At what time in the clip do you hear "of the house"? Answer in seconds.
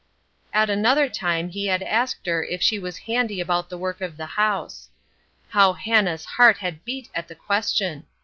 4.01-4.89